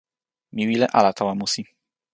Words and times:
mi 0.53 0.63
wile 0.67 0.85
ala 0.97 1.13
tawa 1.13 1.33
musi. 1.39 1.63